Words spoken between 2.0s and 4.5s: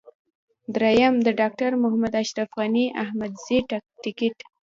اشرف غني احمدزي ټکټ.